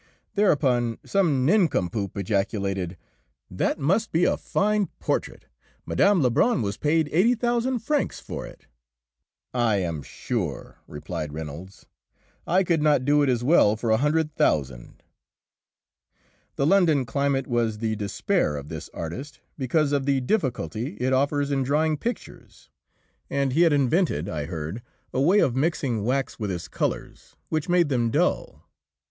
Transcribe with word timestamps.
Thereupon 0.33 0.97
some 1.05 1.45
nincompoop 1.45 2.17
ejaculated, 2.17 2.97
"That 3.51 3.77
must 3.77 4.11
be 4.11 4.25
a 4.25 4.35
fine 4.35 4.87
portrait; 4.99 5.45
Mme. 5.85 6.19
Lebrun 6.21 6.63
was 6.63 6.75
paid 6.75 7.07
eighty 7.11 7.35
thousand 7.35 7.81
francs 7.83 8.19
for 8.19 8.43
it!" 8.47 8.65
"I 9.53 9.75
am 9.75 10.01
sure," 10.01 10.79
replied 10.87 11.33
Reynolds, 11.33 11.85
"I 12.47 12.63
could 12.63 12.81
not 12.81 13.05
do 13.05 13.21
it 13.21 13.29
as 13.29 13.43
well 13.43 13.75
for 13.75 13.91
a 13.91 13.97
hundred 13.97 14.33
thousand." 14.33 15.03
The 16.55 16.65
London 16.65 17.05
climate 17.05 17.45
was 17.45 17.77
the 17.77 17.95
despair 17.95 18.55
of 18.55 18.69
this 18.69 18.89
artist 18.95 19.39
because 19.55 19.91
of 19.91 20.07
the 20.07 20.19
difficulty 20.19 20.97
it 20.99 21.13
offers 21.13 21.49
to 21.49 21.63
drying 21.63 21.95
pictures, 21.95 22.71
and 23.29 23.53
he 23.53 23.61
had 23.61 23.71
invented, 23.71 24.27
I 24.27 24.45
heard, 24.45 24.81
a 25.13 25.21
way 25.21 25.37
of 25.41 25.55
mixing 25.55 26.03
wax 26.03 26.39
with 26.39 26.49
his 26.49 26.67
colours, 26.67 27.35
which 27.49 27.69
made 27.69 27.89
them 27.89 28.09
dull. 28.09 28.67